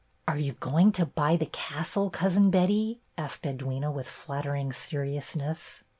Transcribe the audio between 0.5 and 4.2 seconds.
going to buy the castle. Cousin Betty?" asked Edwyna, with